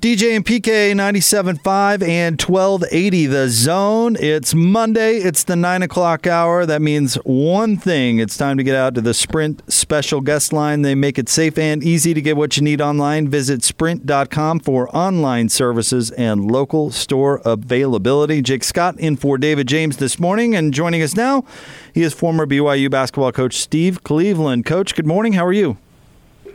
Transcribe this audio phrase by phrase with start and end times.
[0.00, 4.16] DJ and PK 97.5 and 1280 the zone.
[4.18, 5.16] It's Monday.
[5.16, 6.64] It's the 9 o'clock hour.
[6.64, 8.18] That means one thing.
[8.18, 10.80] It's time to get out to the Sprint special guest line.
[10.80, 13.28] They make it safe and easy to get what you need online.
[13.28, 18.40] Visit sprint.com for online services and local store availability.
[18.40, 20.56] Jake Scott in for David James this morning.
[20.56, 21.44] And joining us now,
[21.92, 24.64] he is former BYU basketball coach Steve Cleveland.
[24.64, 25.34] Coach, good morning.
[25.34, 25.76] How are you?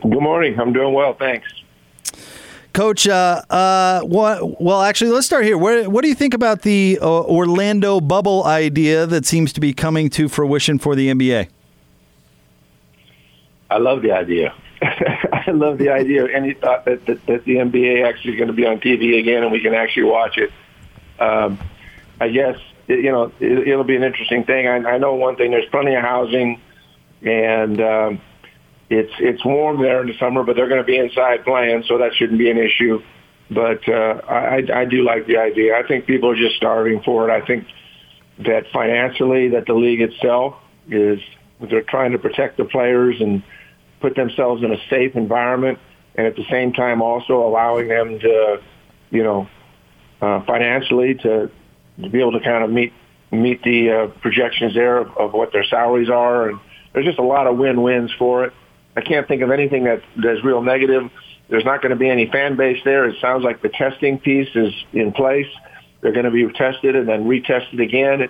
[0.02, 0.58] Good morning.
[0.58, 1.14] I'm doing well.
[1.14, 1.46] Thanks.
[2.76, 5.56] Coach, uh, uh, what, well, actually, let's start here.
[5.56, 9.72] What, what do you think about the uh, Orlando bubble idea that seems to be
[9.72, 11.48] coming to fruition for the NBA?
[13.70, 14.52] I love the idea.
[14.82, 16.28] I love the idea.
[16.28, 19.42] Any thought that, that, that the NBA actually is going to be on TV again
[19.42, 20.52] and we can actually watch it.
[21.18, 21.58] Um,
[22.20, 22.58] I guess,
[22.88, 24.68] it, you know, it, it'll be an interesting thing.
[24.68, 26.60] I, I know one thing, there's plenty of housing
[27.22, 28.20] and, um,
[28.88, 31.98] it's it's warm there in the summer, but they're going to be inside playing, so
[31.98, 33.02] that shouldn't be an issue.
[33.50, 35.76] But uh, I, I do like the idea.
[35.76, 37.32] I think people are just starving for it.
[37.32, 37.66] I think
[38.38, 40.56] that financially, that the league itself
[40.88, 41.20] is
[41.60, 43.42] they're trying to protect the players and
[44.00, 45.78] put themselves in a safe environment,
[46.16, 48.62] and at the same time also allowing them to,
[49.10, 49.48] you know,
[50.20, 51.50] uh, financially to,
[52.02, 52.92] to be able to kind of meet
[53.32, 56.60] meet the uh, projections there of, of what their salaries are, and
[56.92, 58.52] there's just a lot of win-wins for it.
[58.96, 61.10] I can't think of anything that that's real negative.
[61.48, 63.04] There's not going to be any fan base there.
[63.04, 65.46] It sounds like the testing piece is in place.
[66.00, 68.28] They're going to be tested and then retested again.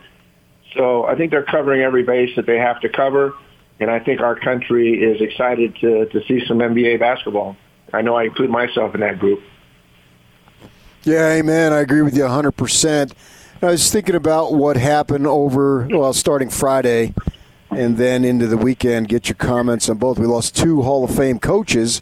[0.75, 3.35] So I think they're covering every base that they have to cover.
[3.79, 7.57] And I think our country is excited to, to see some NBA basketball.
[7.93, 9.43] I know I include myself in that group.
[11.05, 11.73] Yeah, amen.
[11.73, 13.13] I agree with you 100%.
[13.63, 17.15] I was thinking about what happened over, well, starting Friday
[17.71, 19.09] and then into the weekend.
[19.09, 20.19] Get your comments on both.
[20.19, 22.01] We lost two Hall of Fame coaches,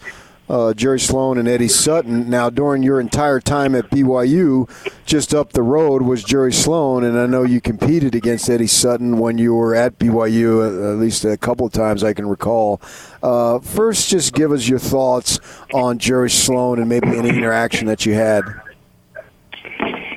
[0.48, 2.28] uh, Jerry Sloan and Eddie Sutton.
[2.28, 4.68] Now, during your entire time at BYU,
[5.06, 9.18] just up the road was Jerry Sloan, and I know you competed against Eddie Sutton
[9.18, 12.80] when you were at BYU, uh, at least a couple of times I can recall.
[13.22, 15.40] Uh, first, just give us your thoughts
[15.72, 18.44] on Jerry Sloan and maybe any interaction that you had.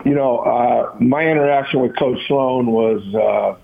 [0.04, 3.58] You know, uh, my interaction with Coach Sloan was uh,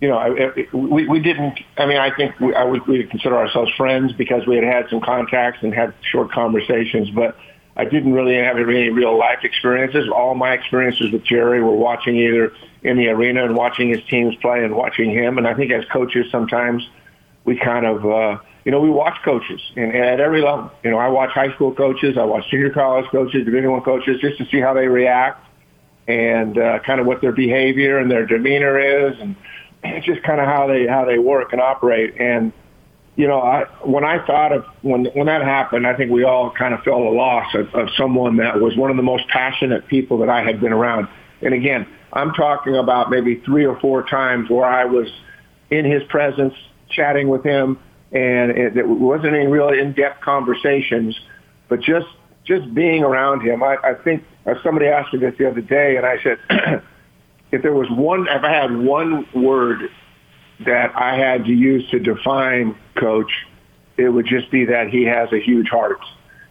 [0.00, 3.72] you know, we, we didn't, I mean, I think we, I would, we consider ourselves
[3.76, 7.36] friends because we had had some contacts and had short conversations, but
[7.76, 10.08] I didn't really have any real life experiences.
[10.08, 14.36] All my experiences with Jerry were watching either in the arena and watching his teams
[14.36, 15.38] play and watching him.
[15.38, 16.88] And I think as coaches, sometimes
[17.44, 20.70] we kind of, uh, you know, we watch coaches and, and at every level.
[20.82, 24.20] You know, I watch high school coaches, I watch junior college coaches, Division One coaches,
[24.20, 25.44] just to see how they react
[26.06, 29.34] and uh, kind of what their behavior and their demeanor is, and
[29.84, 32.14] it's just kind of how they how they work and operate.
[32.18, 32.52] And
[33.16, 36.50] you know, I when I thought of when when that happened, I think we all
[36.50, 39.86] kind of felt a loss of, of someone that was one of the most passionate
[39.86, 41.08] people that I had been around.
[41.42, 45.08] And again, I'm talking about maybe three or four times where I was
[45.70, 46.54] in his presence,
[46.90, 47.78] chatting with him,
[48.12, 51.18] and it, it wasn't any real in-depth conversations,
[51.68, 52.06] but just
[52.44, 53.62] just being around him.
[53.62, 56.82] I, I think uh, somebody asked me this the other day, and I said.
[57.52, 59.90] if there was one, if I had one word
[60.64, 63.30] that I had to use to define Coach,
[63.96, 66.00] it would just be that he has a huge heart,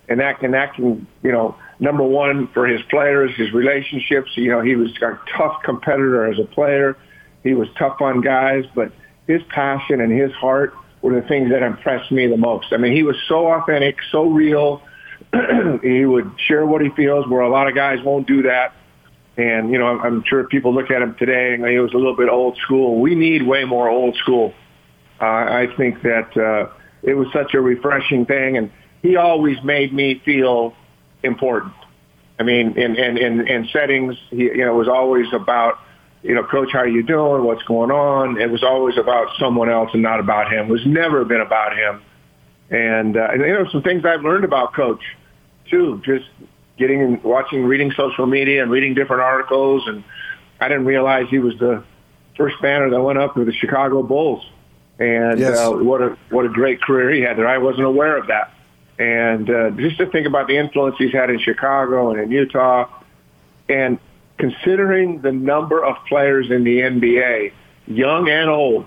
[0.07, 4.31] and that can that can you know number one for his players, his relationships.
[4.35, 6.97] You know, he was a tough competitor as a player.
[7.43, 8.91] He was tough on guys, but
[9.27, 12.67] his passion and his heart were the things that impressed me the most.
[12.71, 14.81] I mean, he was so authentic, so real.
[15.83, 18.73] he would share what he feels, where a lot of guys won't do that.
[19.35, 21.97] And, you know, I'm, I'm sure people look at him today and he was a
[21.97, 22.99] little bit old school.
[22.99, 24.53] We need way more old school.
[25.19, 26.71] Uh, I think that uh,
[27.01, 28.57] it was such a refreshing thing.
[28.57, 28.71] And
[29.01, 30.75] he always made me feel
[31.23, 31.73] important.
[32.39, 35.79] I mean, in, in, in, in settings, he, you know, it was always about,
[36.21, 37.43] you know, coach, how are you doing?
[37.43, 38.39] What's going on?
[38.39, 40.67] It was always about someone else and not about him.
[40.67, 42.01] It was never been about him.
[42.69, 45.01] And, uh, and you know, some things I've learned about coach
[45.69, 46.25] too, just
[46.77, 49.83] getting and watching, reading social media and reading different articles.
[49.87, 50.03] And
[50.59, 51.83] I didn't realize he was the
[52.37, 54.45] first banner that went up with the Chicago Bulls.
[54.99, 55.57] And yes.
[55.57, 57.47] uh, what a what a great career he had there.
[57.47, 58.53] I wasn't aware of that.
[58.99, 62.87] And uh, just to think about the influence he's had in Chicago and in Utah,
[63.67, 63.97] and
[64.37, 67.53] considering the number of players in the NBA,
[67.87, 68.85] young and old,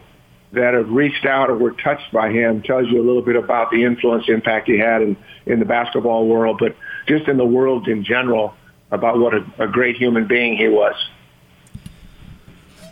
[0.53, 3.71] that have reached out or were touched by him tells you a little bit about
[3.71, 6.59] the influence impact he had in, in the basketball world.
[6.59, 6.77] But
[7.07, 8.55] just in the world in general
[8.91, 10.95] about what a, a great human being he was.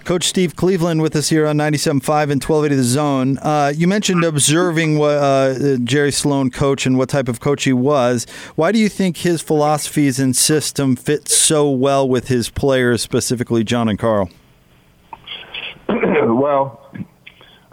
[0.04, 3.38] Coach Steve Cleveland with us here on 97.5 and 1280 The Zone.
[3.38, 7.72] Uh, you mentioned observing what uh, Jerry Sloan coach and what type of coach he
[7.72, 8.26] was.
[8.54, 13.64] Why do you think his philosophies and system fit so well with his players, specifically
[13.64, 14.28] John and Karl?
[15.88, 16.92] well,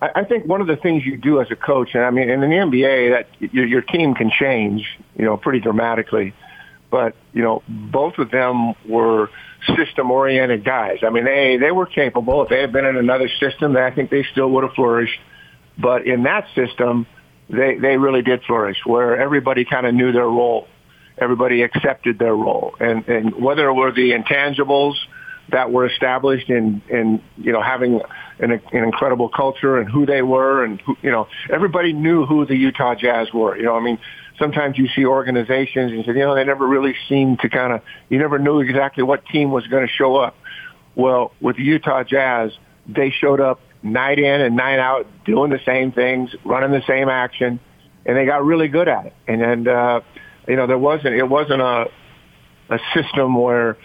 [0.02, 2.42] I think one of the things you do as a coach, and I mean, in
[2.42, 4.84] the NBA, that your, your team can change,
[5.16, 6.34] you know, pretty dramatically.
[6.90, 9.30] But you know, both of them were
[9.78, 11.00] system-oriented guys.
[11.04, 12.42] I mean, they they were capable.
[12.44, 15.20] If they had been in another system, I think they still would have flourished.
[15.78, 17.06] But in that system,
[17.50, 20.68] they they really did flourish, where everybody kind of knew their role,
[21.18, 24.96] everybody accepted their role, and and whether it were the intangibles
[25.52, 28.02] that were established in in you know having
[28.40, 32.46] an, an incredible culture and who they were and who, you know everybody knew who
[32.46, 33.58] the Utah Jazz were.
[33.58, 34.00] You know, I mean,
[34.40, 37.74] sometimes you see organizations and you say, you know, they never really seemed to kind
[37.74, 40.36] of you never knew exactly what team was going to show up.
[40.96, 42.52] Well, with the Utah Jazz,
[42.88, 47.10] they showed up night in and night out, doing the same things, running the same
[47.10, 47.60] action,
[48.06, 49.14] and they got really good at it.
[49.28, 50.02] And and uh,
[50.48, 51.90] you know, there wasn't it wasn't a
[52.70, 53.78] a system where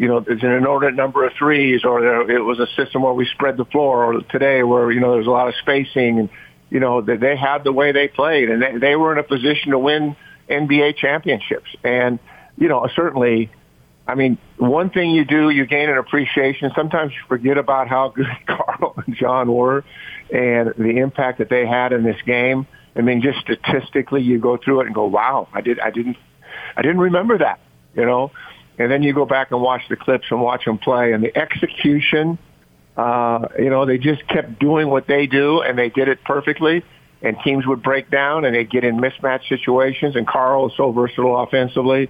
[0.00, 3.12] you know, there's an inordinate number of threes, or there, it was a system where
[3.12, 6.30] we spread the floor, or today where you know there's a lot of spacing, and
[6.70, 9.22] you know they, they had the way they played, and they, they were in a
[9.22, 10.16] position to win
[10.48, 12.18] NBA championships, and
[12.56, 13.50] you know certainly,
[14.08, 16.72] I mean, one thing you do, you gain an appreciation.
[16.74, 19.84] Sometimes you forget about how good Karl and John were,
[20.32, 22.66] and the impact that they had in this game.
[22.96, 26.16] I mean, just statistically, you go through it and go, "Wow, I did, I didn't,
[26.74, 27.60] I didn't remember that,"
[27.94, 28.30] you know
[28.80, 31.36] and then you go back and watch the clips and watch them play, and the
[31.36, 32.38] execution,
[32.96, 36.82] uh, you know, they just kept doing what they do, and they did it perfectly.
[37.20, 40.16] And teams would break down, and they'd get in mismatch situations.
[40.16, 42.08] And Karl is so versatile offensively,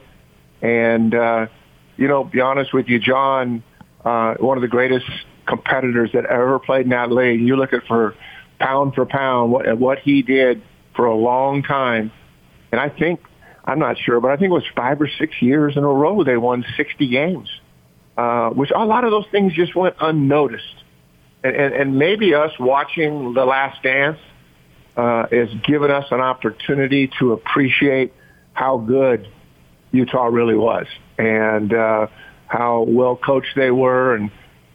[0.63, 1.49] and uh,
[1.97, 3.65] you know, be honest with you, John,
[4.05, 5.07] uh, one of the greatest
[5.47, 7.41] competitors that ever played in that league.
[7.41, 8.15] You look at for
[8.61, 10.63] pound for pound what what he did
[10.95, 12.13] for a long time,
[12.71, 13.21] and I think
[13.65, 16.25] I'm not sure, but I think it was five or six years in a row
[16.25, 17.49] they won 60 games,
[18.17, 20.85] uh, which a lot of those things just went unnoticed.
[21.43, 24.19] And, and, and maybe us watching The Last Dance
[24.97, 28.13] uh, has given us an opportunity to appreciate
[28.53, 29.29] how good
[29.93, 30.87] Utah really was
[31.19, 32.07] and uh,
[32.47, 34.31] how well coached they were, and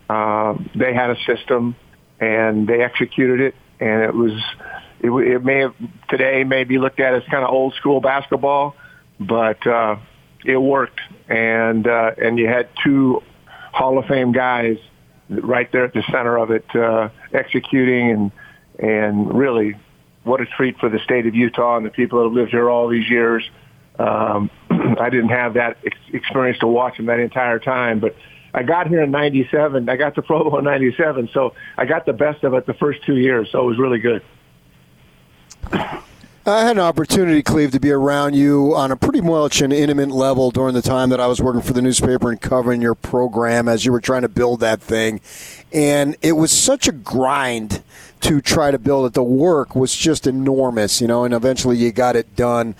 [0.09, 1.75] uh, they had a system
[2.19, 4.31] and they executed it, and it was
[5.05, 5.75] it, it may have
[6.09, 8.75] today may be looked at as kind of old school basketball,
[9.19, 9.97] but uh,
[10.43, 13.21] it worked, and uh, and you had two
[13.71, 14.77] Hall of Fame guys
[15.29, 18.31] right there at the center of it, uh, executing and
[18.79, 19.75] and really
[20.23, 22.69] what a treat for the state of Utah and the people that have lived here
[22.69, 23.43] all these years.
[23.99, 28.15] Um, I didn't have that ex- experience to watch them that entire time, but
[28.53, 29.89] I got here in '97.
[29.89, 32.73] I got the Pro Bowl in '97, so I got the best of it the
[32.73, 33.49] first two years.
[33.51, 34.23] So it was really good.
[35.71, 40.11] I had an opportunity, Cleve, to be around you on a pretty much an intimate
[40.11, 43.67] level during the time that I was working for the newspaper and covering your program
[43.67, 45.21] as you were trying to build that thing.
[45.73, 47.81] And it was such a grind
[48.21, 49.13] to try to build it.
[49.13, 52.75] The work was just enormous, you know, and eventually you got it done.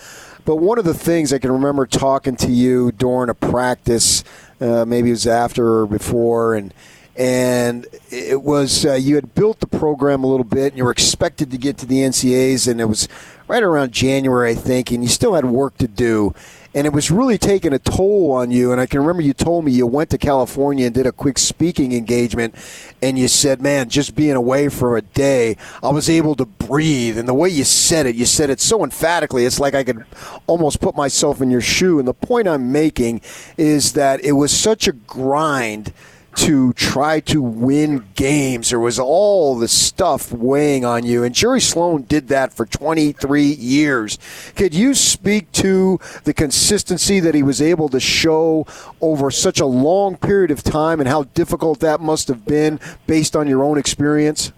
[0.46, 4.24] But one of the things I can remember talking to you during a practice,
[4.62, 6.72] uh, maybe it was after or before, and
[7.18, 10.92] and it was uh, you had built the program a little bit and you were
[10.92, 13.08] expected to get to the NCAAs and it was
[13.48, 16.34] right around January I think and you still had work to do.
[16.74, 18.74] And it was really taking a toll on you.
[18.74, 21.38] And I can remember you told me you went to California and did a quick
[21.38, 22.54] speaking engagement
[23.02, 27.18] and you said man just being away for a day I was able to breathe.
[27.18, 30.04] And the way you said it you said it so emphatically it's like I could
[30.48, 31.98] almost put myself in your shoe.
[31.98, 33.22] And the point I'm making
[33.56, 35.94] is that it was such a grind
[36.36, 38.70] to try to win games.
[38.70, 43.44] There was all the stuff weighing on you, and Jerry Sloan did that for 23
[43.44, 44.18] years.
[44.56, 48.68] Could you speak to the consistency that he was able to show
[49.02, 53.36] over such a long period of time and how difficult that must have been based
[53.36, 54.52] on your own experience?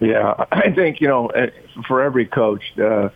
[0.00, 1.50] Yeah, I think, you know, eh,
[1.86, 3.08] for every coach, uh,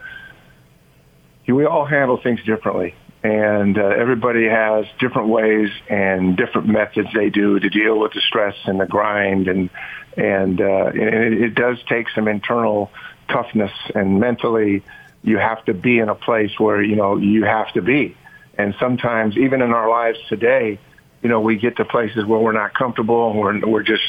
[1.47, 7.29] we all handle things differently and uh, everybody has different ways and different methods they
[7.29, 9.69] do to deal with the stress and the grind and
[10.17, 12.91] and, uh, it, it does take some internal
[13.29, 13.71] toughness.
[13.95, 14.83] And mentally
[15.23, 18.17] you have to be in a place where you know you have to be.
[18.57, 20.79] And sometimes even in our lives today
[21.23, 24.03] you know we get to places where we're not comfortable and we're we're just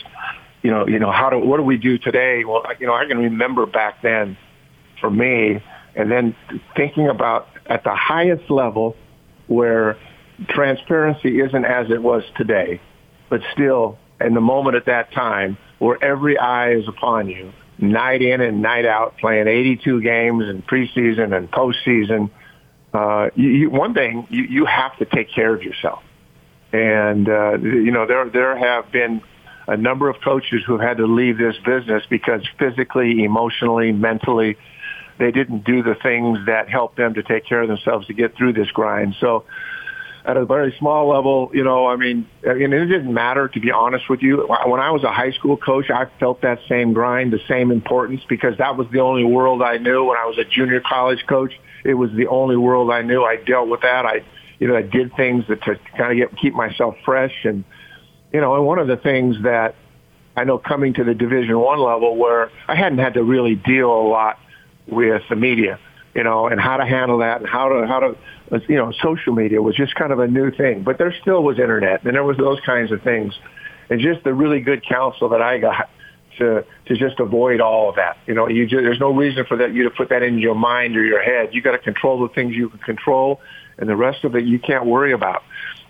[0.61, 2.45] you know you know how do what do we do today?
[2.45, 4.37] Well you know I can remember back then
[5.01, 5.61] for me
[5.95, 6.35] and then
[6.75, 8.97] thinking about at the highest level
[9.47, 9.97] where
[10.49, 12.81] transparency isn't as it was today,
[13.29, 18.21] but still in the moment at that time where every eye is upon you, night
[18.21, 22.29] in and night out, playing 82 games in preseason and postseason,
[22.93, 26.03] uh, you, you, one thing you, you have to take care of yourself.
[26.73, 29.21] And uh, you know there there have been
[29.67, 34.57] a number of coaches who have had to leave this business because physically, emotionally, mentally,
[35.21, 38.35] they didn't do the things that helped them to take care of themselves to get
[38.35, 39.15] through this grind.
[39.19, 39.45] So
[40.25, 43.71] at a very small level, you know, I mean, mean, it didn't matter to be
[43.71, 44.37] honest with you.
[44.65, 48.21] When I was a high school coach, I felt that same grind, the same importance
[48.27, 50.05] because that was the only world I knew.
[50.05, 51.53] When I was a junior college coach,
[51.85, 53.23] it was the only world I knew.
[53.23, 54.07] I dealt with that.
[54.07, 54.23] I,
[54.57, 57.63] you know, I did things that to kind of get keep myself fresh and,
[58.33, 59.75] you know, and one of the things that
[60.35, 63.91] I know coming to the Division One level where I hadn't had to really deal
[63.91, 64.39] a lot
[64.87, 65.79] with the media,
[66.13, 68.17] you know, and how to handle that and how to how to
[68.67, 70.83] you know social media was just kind of a new thing.
[70.83, 73.33] But there still was internet and there was those kinds of things,
[73.89, 75.89] and just the really good counsel that I got
[76.37, 78.17] to to just avoid all of that.
[78.27, 80.55] You know, you just, there's no reason for that you to put that in your
[80.55, 81.53] mind or your head.
[81.53, 83.41] You got to control the things you can control,
[83.77, 85.43] and the rest of it you can't worry about.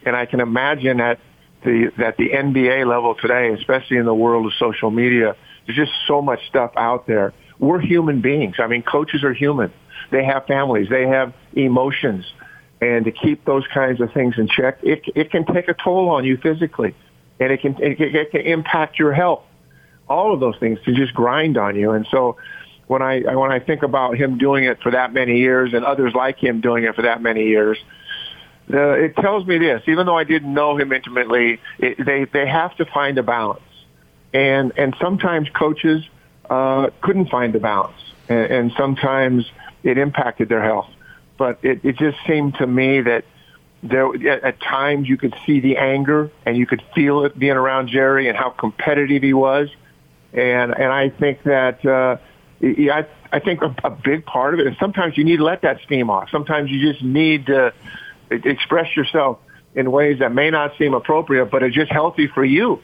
[0.06, 1.20] And I can imagine that
[1.64, 5.92] the that the NBA level today, especially in the world of social media, there's just
[6.08, 8.56] so much stuff out there we're human beings.
[8.60, 9.72] I mean, coaches are human.
[10.10, 10.90] They have families.
[10.90, 12.26] They have emotions.
[12.82, 16.10] And to keep those kinds of things in check, it, it can take a toll
[16.10, 16.96] on you physically.
[17.40, 19.44] And it can, it can, it can impact your health.
[20.10, 21.92] All of those things can just grind on you.
[21.92, 22.38] And so
[22.88, 26.14] when I, when I think about him doing it for that many years and others
[26.16, 27.78] like him doing it for that many years,
[28.74, 32.48] uh, it tells me this, even though I didn't know him intimately, it, they, they
[32.48, 33.62] have to find a balance.
[34.34, 36.04] And, and sometimes coaches–
[36.50, 39.50] uh, couldn't find the balance, and, and sometimes
[39.84, 40.90] it impacted their health.
[41.38, 43.26] But it, it just seemed to me that
[43.84, 47.54] there at, at times you could see the anger and you could feel it being
[47.54, 49.70] around Jerry and how competitive he was,
[50.34, 52.18] and and I think that uh,
[52.62, 55.62] I I think a, a big part of it is sometimes you need to let
[55.64, 56.30] that steam off.
[56.32, 57.74] Sometimes you just need to
[58.30, 59.40] express yourself
[59.74, 62.82] in ways that may not seem appropriate, but are just healthy for you.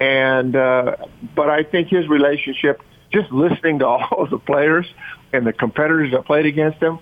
[0.00, 0.96] And uh,
[1.36, 2.80] but I think his relationship,
[3.12, 4.86] just listening to all of the players
[5.32, 6.98] and the competitors that played against him,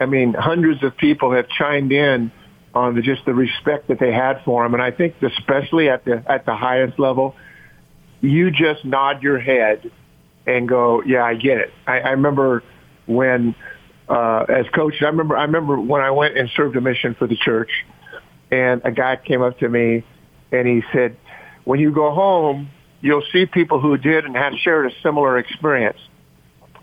[0.00, 2.32] I mean, hundreds of people have chimed in
[2.74, 6.04] on the, just the respect that they had for him, and I think especially at
[6.04, 7.36] the at the highest level,
[8.20, 9.90] you just nod your head
[10.44, 12.64] and go, "Yeah, I get it." I, I remember
[13.06, 13.54] when,
[14.08, 17.28] uh, as coach, I remember I remember when I went and served a mission for
[17.28, 17.70] the church,
[18.50, 20.04] and a guy came up to me
[20.54, 21.16] and he said,
[21.64, 25.98] when you go home, you'll see people who did and had shared a similar experience.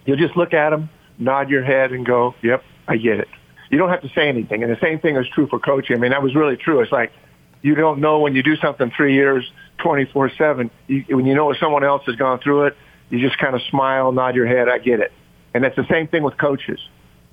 [0.06, 3.28] You'll just look at them, nod your head, and go, "Yep, I get it."
[3.70, 5.96] You don't have to say anything, and the same thing is true for coaching.
[5.96, 6.82] I mean, that was really true.
[6.82, 7.12] It's like
[7.62, 10.70] you don't know when you do something three years, twenty four seven.
[10.88, 12.78] When you know someone else has gone through it,
[13.10, 15.12] you just kind of smile, nod your head, "I get it."
[15.54, 16.80] And it's the same thing with coaches.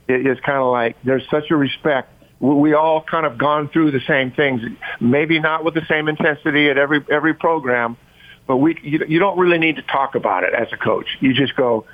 [0.09, 4.01] It's kind of like there's such a respect we all kind of gone through the
[4.07, 4.63] same things,
[5.01, 7.97] maybe not with the same intensity at every every program,
[8.47, 11.07] but we you, you don't really need to talk about it as a coach.
[11.21, 11.85] You just go,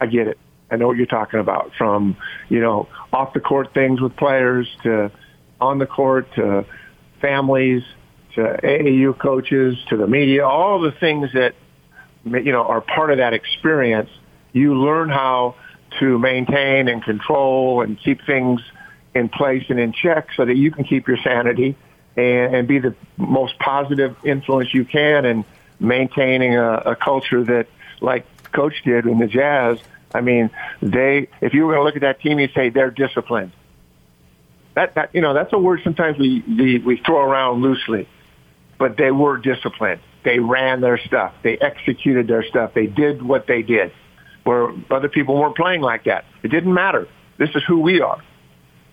[0.00, 0.38] I get it.
[0.70, 1.72] I know what you're talking about.
[1.78, 2.16] From
[2.48, 5.12] you know off the court things with players to
[5.60, 6.66] on the court to
[7.20, 7.82] families
[8.34, 11.54] to AAU coaches to the media, all the things that
[12.24, 14.10] you know are part of that experience.
[14.52, 15.54] You learn how
[16.00, 18.60] to maintain and control and keep things
[19.14, 21.76] in place and in check so that you can keep your sanity
[22.16, 25.44] and, and be the most positive influence you can and
[25.78, 27.66] maintaining a, a culture that,
[28.00, 29.78] like Coach did in the Jazz,
[30.14, 30.50] I mean,
[30.80, 33.52] they, if you were going to look at that team, you'd say they're disciplined.
[34.74, 38.08] That, that, you know, that's a word sometimes we, we, we throw around loosely,
[38.78, 40.00] but they were disciplined.
[40.24, 41.34] They ran their stuff.
[41.42, 42.72] They executed their stuff.
[42.74, 43.92] They did what they did
[44.44, 46.24] where other people weren't playing like that.
[46.42, 47.08] It didn't matter.
[47.38, 48.22] This is who we are.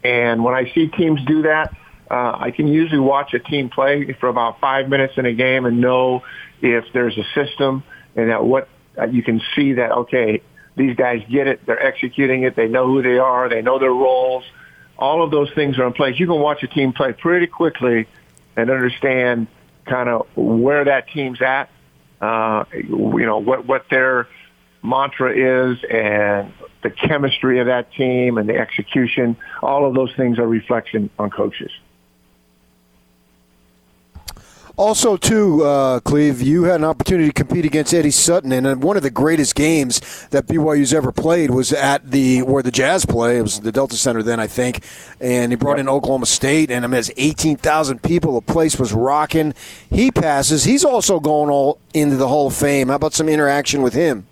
[0.04, 1.76] And when I see teams do that,
[2.10, 5.66] uh, I can usually watch a team play for about five minutes in a game
[5.66, 6.24] and know
[6.62, 7.84] if there's a system
[8.16, 10.42] and that what uh, you can see that okay,
[10.76, 13.94] these guys get it, they're executing it, they know who they are, they know their
[13.94, 14.44] roles.
[14.98, 16.20] All of those things are in place.
[16.20, 18.08] You can watch a team play pretty quickly
[18.58, 19.48] and understand
[19.86, 21.70] kind of where that team's at.
[22.20, 24.28] Uh, you know what what their
[24.84, 30.40] mantra is and the chemistry of that team and the execution, all of those things
[30.40, 31.72] are reflection on coaches.
[34.80, 38.96] Also, too, uh, Cleve, you had an opportunity to compete against Eddie Sutton, and one
[38.96, 43.40] of the greatest games that BYU's ever played was at the where the Jazz play.
[43.40, 44.86] It was the Delta Center then, I think,
[45.20, 48.36] and he brought in Oklahoma State, and I mean, it's eighteen thousand people.
[48.40, 49.54] The place was rocking.
[49.90, 50.64] He passes.
[50.64, 52.88] He's also going all into the Hall of Fame.
[52.88, 54.28] How about some interaction with him?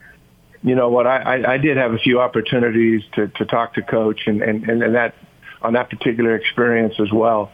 [0.63, 1.07] You know what?
[1.07, 4.69] I, I, I did have a few opportunities to, to talk to Coach, and, and,
[4.69, 5.15] and that
[5.61, 7.51] on that particular experience as well.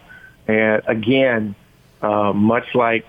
[0.48, 1.55] And again
[2.03, 3.05] uh, much like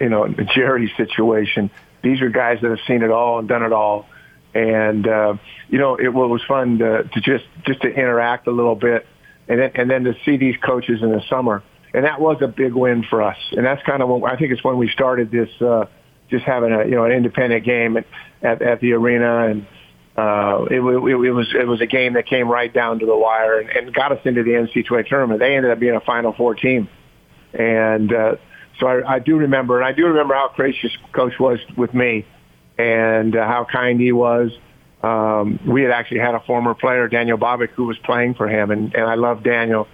[0.00, 1.70] you know Jerry's situation.
[2.02, 4.06] These are guys that have seen it all and done it all,
[4.54, 5.34] and uh,
[5.68, 9.06] you know it was fun to, to just just to interact a little bit,
[9.48, 11.62] and then and then to see these coaches in the summer,
[11.92, 13.38] and that was a big win for us.
[13.52, 15.86] And that's kind of when I think it's when we started this, uh,
[16.30, 18.06] just having a you know an independent game at
[18.42, 19.66] at, at the arena and.
[20.16, 23.16] Uh, it, it, it was it was a game that came right down to the
[23.16, 25.38] wire and, and got us into the NC2A tournament.
[25.38, 26.88] They ended up being a Final Four team,
[27.54, 28.34] and uh,
[28.80, 32.26] so I, I do remember, and I do remember how gracious Coach was with me,
[32.76, 34.50] and uh, how kind he was.
[35.02, 38.70] Um, we had actually had a former player, Daniel Bobik, who was playing for him,
[38.70, 39.86] and, and I love Daniel,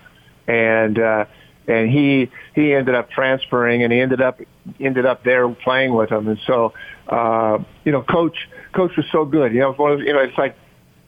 [0.47, 1.25] and uh,
[1.67, 4.41] and he he ended up transferring, and he ended up
[4.81, 6.73] ended up there playing with him, and so
[7.09, 9.53] uh, you know, Coach Coach was so good.
[9.53, 10.57] You know, one of, you know, it's like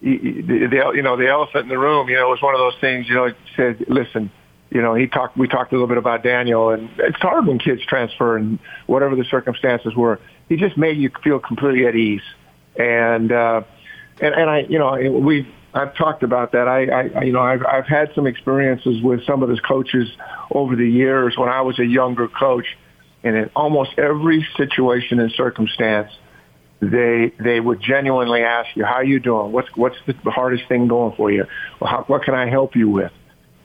[0.00, 2.08] the, you know the elephant in the room.
[2.08, 3.08] You know, it was one of those things.
[3.08, 4.30] You know, it said, listen
[4.70, 5.36] you know, he talked.
[5.36, 9.14] We talked a little bit about Daniel, and it's hard when kids transfer and whatever
[9.14, 10.20] the circumstances were.
[10.48, 12.22] He just made you feel completely at ease,
[12.76, 13.62] and uh,
[14.20, 16.66] and and I, you know, we I've talked about that.
[16.68, 20.08] I, I you know, I've I've had some experiences with some of his coaches
[20.50, 22.66] over the years when I was a younger coach,
[23.22, 26.10] and in almost every situation and circumstance,
[26.80, 29.52] they they would genuinely ask you, "How are you doing?
[29.52, 31.44] What's what's the hardest thing going for you?
[31.80, 33.12] How, what can I help you with?"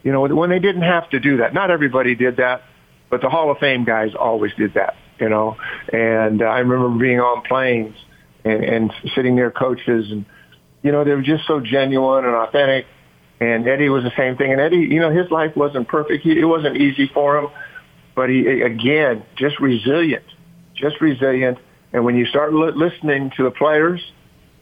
[0.03, 1.53] You know, when they didn't have to do that.
[1.53, 2.63] Not everybody did that,
[3.09, 5.55] but the Hall of Fame guys always did that, you know.
[5.93, 7.95] And uh, I remember being on planes
[8.43, 10.25] and, and sitting near coaches and,
[10.81, 12.85] you know, they were just so genuine and authentic.
[13.39, 14.51] And Eddie was the same thing.
[14.51, 16.23] And Eddie, you know, his life wasn't perfect.
[16.23, 17.47] He, it wasn't easy for him,
[18.15, 20.25] but he, again, just resilient,
[20.75, 21.57] just resilient.
[21.91, 23.99] And when you start li- listening to the players,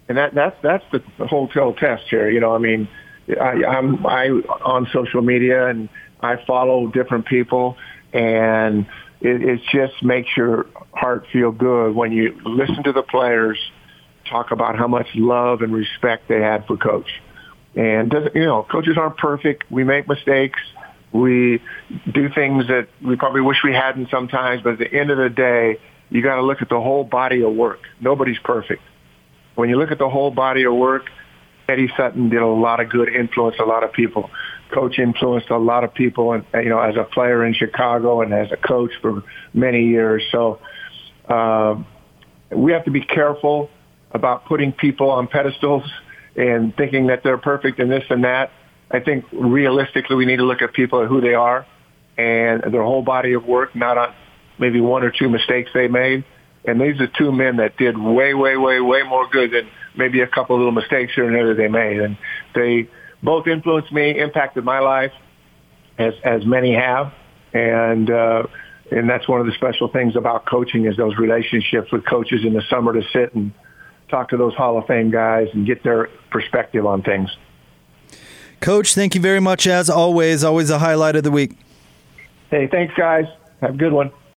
[0.07, 2.87] and that, that's, that's the hotel test here, you know, I mean,
[3.29, 5.89] I, I'm I on social media and
[6.21, 7.77] I follow different people,
[8.11, 8.87] and
[9.21, 13.59] it, it just makes your heart feel good when you listen to the players
[14.29, 17.21] talk about how much love and respect they had for coach.
[17.75, 19.69] And doesn't you know, coaches aren't perfect.
[19.71, 20.59] We make mistakes.
[21.11, 21.61] We
[22.11, 25.29] do things that we probably wish we hadn't sometimes, but at the end of the
[25.29, 27.79] day, you got to look at the whole body of work.
[27.99, 28.81] Nobody's perfect.
[29.55, 31.05] When you look at the whole body of work,
[31.67, 34.29] Eddie Sutton did a lot of good, influenced a lot of people.
[34.71, 38.33] Coach influenced a lot of people, and you know, as a player in Chicago and
[38.33, 40.23] as a coach for many years.
[40.31, 40.59] So
[41.27, 41.75] uh,
[42.51, 43.69] we have to be careful
[44.11, 45.83] about putting people on pedestals
[46.35, 48.51] and thinking that they're perfect and this and that.
[48.91, 51.65] I think realistically, we need to look at people at who they are
[52.17, 54.13] and their whole body of work, not on
[54.57, 56.25] maybe one or two mistakes they made.
[56.65, 60.21] And these are two men that did way, way, way, way more good than maybe
[60.21, 61.99] a couple of little mistakes here and there they made.
[61.99, 62.17] And
[62.53, 62.89] they
[63.23, 65.11] both influenced me, impacted my life,
[65.97, 67.13] as as many have.
[67.53, 68.43] And uh,
[68.91, 72.53] and that's one of the special things about coaching is those relationships with coaches in
[72.53, 73.53] the summer to sit and
[74.09, 77.29] talk to those Hall of Fame guys and get their perspective on things.
[78.59, 80.43] Coach, thank you very much as always.
[80.43, 81.57] Always a highlight of the week.
[82.51, 83.25] Hey, thanks, guys.
[83.61, 84.11] Have a good one.